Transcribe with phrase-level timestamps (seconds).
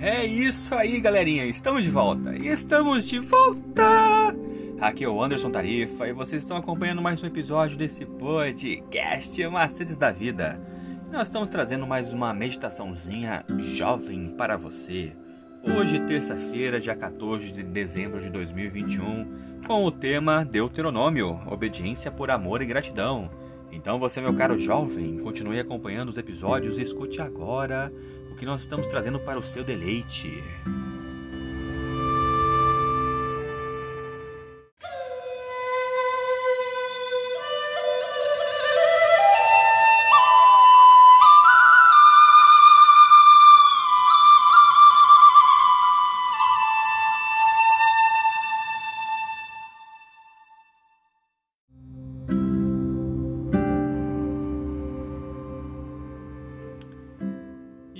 [0.00, 1.44] É isso aí, galerinha.
[1.44, 2.36] Estamos de volta.
[2.36, 4.32] E estamos de volta!
[4.80, 9.96] Aqui é o Anderson Tarifa e vocês estão acompanhando mais um episódio desse podcast Macetes
[9.96, 10.60] da Vida.
[11.10, 15.16] Nós estamos trazendo mais uma meditaçãozinha jovem para você.
[15.64, 22.62] Hoje, terça-feira, dia 14 de dezembro de 2021, com o tema Deuteronômio, obediência por amor
[22.62, 23.28] e gratidão.
[23.72, 27.92] Então, você, meu caro jovem, continue acompanhando os episódios e escute agora
[28.38, 30.44] que nós estamos trazendo para o seu deleite.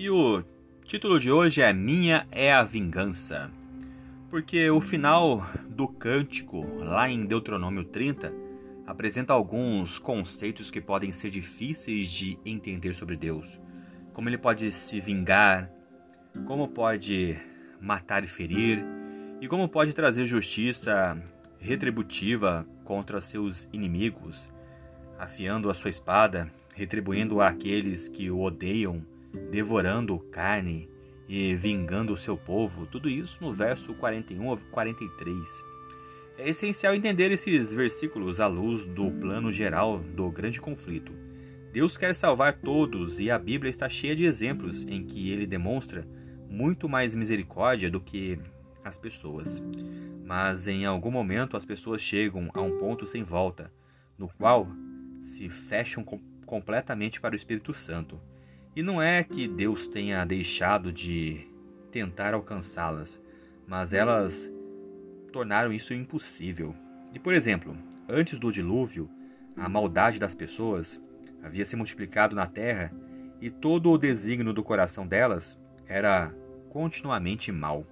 [0.00, 0.44] E o
[0.84, 3.50] título de hoje é Minha é a Vingança.
[4.30, 8.32] Porque o final do cântico, lá em Deuteronômio 30,
[8.86, 13.60] apresenta alguns conceitos que podem ser difíceis de entender sobre Deus.
[14.12, 15.68] Como ele pode se vingar,
[16.46, 17.36] como pode
[17.80, 18.84] matar e ferir,
[19.40, 21.20] e como pode trazer justiça
[21.58, 24.48] retributiva contra seus inimigos,
[25.18, 29.04] afiando a sua espada, retribuindo àqueles que o odeiam
[29.50, 30.88] devorando carne
[31.28, 35.64] e vingando o seu povo, tudo isso no verso 41 a 43.
[36.38, 41.12] É essencial entender esses versículos à luz do plano geral do grande conflito.
[41.72, 46.06] Deus quer salvar todos e a Bíblia está cheia de exemplos em que ele demonstra
[46.48, 48.38] muito mais misericórdia do que
[48.82, 49.62] as pessoas.
[50.24, 53.70] Mas em algum momento as pessoas chegam a um ponto sem volta,
[54.16, 54.68] no qual
[55.20, 58.18] se fecham com completamente para o Espírito Santo
[58.78, 61.48] e não é que Deus tenha deixado de
[61.90, 63.20] tentar alcançá-las,
[63.66, 64.48] mas elas
[65.32, 66.72] tornaram isso impossível.
[67.12, 67.76] E por exemplo,
[68.08, 69.10] antes do dilúvio,
[69.56, 71.02] a maldade das pessoas
[71.42, 72.92] havia se multiplicado na terra
[73.40, 76.32] e todo o desígnio do coração delas era
[76.70, 77.84] continuamente mal.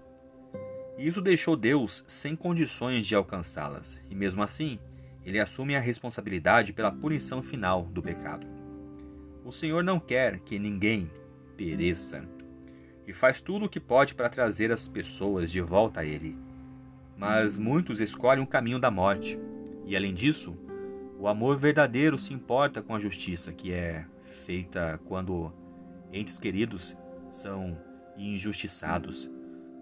[0.96, 4.78] E isso deixou Deus sem condições de alcançá-las, e mesmo assim,
[5.24, 8.55] ele assume a responsabilidade pela punição final do pecado.
[9.46, 11.08] O Senhor não quer que ninguém
[11.56, 12.28] pereça
[13.06, 16.36] e faz tudo o que pode para trazer as pessoas de volta a Ele.
[17.16, 19.38] Mas muitos escolhem o caminho da morte,
[19.84, 20.58] e além disso,
[21.16, 25.52] o amor verdadeiro se importa com a justiça que é feita quando
[26.12, 26.96] entes queridos
[27.30, 27.78] são
[28.16, 29.30] injustiçados.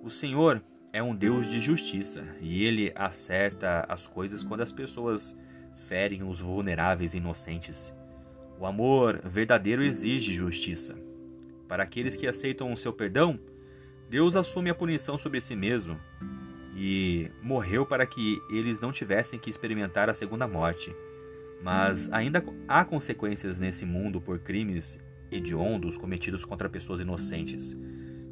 [0.03, 5.35] O Senhor é um Deus de justiça e ele acerta as coisas quando as pessoas
[5.73, 7.95] ferem os vulneráveis e inocentes.
[8.65, 10.97] O amor verdadeiro exige justiça.
[11.69, 13.39] Para aqueles que aceitam o seu perdão,
[14.09, 16.01] Deus assume a punição sobre si mesmo
[16.75, 20.97] e morreu para que eles não tivessem que experimentar a segunda morte.
[21.63, 24.99] Mas ainda há consequências nesse mundo por crimes
[25.31, 27.77] hediondos cometidos contra pessoas inocentes.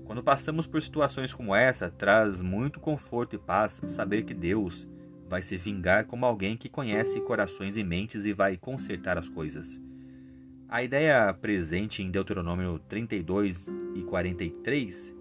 [0.07, 4.89] Quando passamos por situações como essa, traz muito conforto e paz saber que Deus
[5.29, 9.79] vai se vingar como alguém que conhece corações e mentes e vai consertar as coisas.
[10.73, 15.15] A ideia presente em Deuteronômio 32 e 43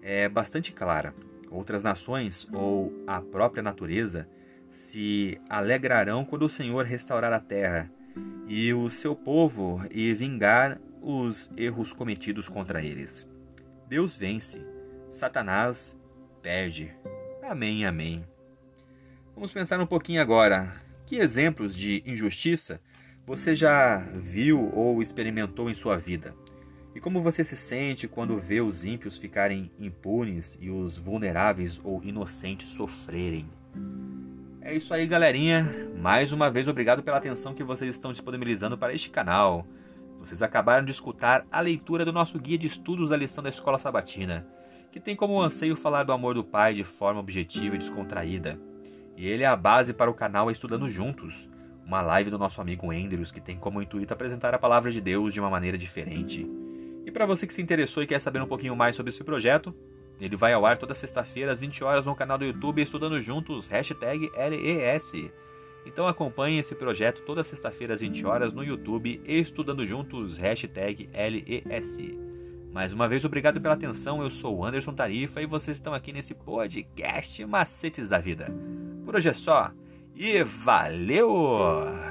[0.00, 1.12] é bastante clara.
[1.50, 4.28] Outras nações ou a própria natureza
[4.68, 7.90] se alegrarão quando o Senhor restaurar a terra
[8.46, 13.28] e o seu povo e vingar os erros cometidos contra eles.
[13.88, 14.64] Deus vence,
[15.10, 15.98] Satanás
[16.40, 16.94] perde.
[17.42, 18.24] Amém, amém.
[19.34, 20.72] Vamos pensar um pouquinho agora.
[21.04, 22.80] Que exemplos de injustiça
[23.26, 26.34] você já viu ou experimentou em sua vida?
[26.94, 32.04] E como você se sente quando vê os ímpios ficarem impunes e os vulneráveis ou
[32.04, 33.48] inocentes sofrerem?
[34.60, 35.90] É isso aí, galerinha.
[35.96, 39.66] Mais uma vez, obrigado pela atenção que vocês estão disponibilizando para este canal.
[40.18, 43.78] Vocês acabaram de escutar a leitura do nosso guia de estudos da lição da Escola
[43.78, 44.46] Sabatina,
[44.92, 48.58] que tem como anseio falar do amor do Pai de forma objetiva e descontraída.
[49.16, 51.48] E ele é a base para o canal Estudando Juntos,
[51.86, 55.34] uma live do nosso amigo Andrews que tem como intuito apresentar a palavra de Deus
[55.34, 56.48] de uma maneira diferente.
[57.04, 59.74] E para você que se interessou e quer saber um pouquinho mais sobre esse projeto,
[60.20, 63.68] ele vai ao ar toda sexta-feira às 20 horas no canal do YouTube Estudando Juntos,
[63.68, 65.30] hashtag LES.
[65.84, 71.98] Então acompanhe esse projeto toda sexta-feira às 20 horas no YouTube Estudando Juntos, hashtag LES.
[72.72, 74.22] Mais uma vez, obrigado pela atenção.
[74.22, 78.46] Eu sou o Anderson Tarifa e vocês estão aqui nesse podcast Macetes da Vida.
[79.04, 79.70] Por hoje é só
[80.16, 82.03] e valeu!